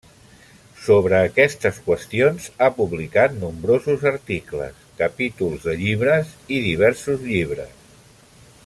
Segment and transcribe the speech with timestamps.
[0.85, 7.79] Sobre aquestes qüestions ha publicat nombrosos articles, capítols de llibres i diversos llibres.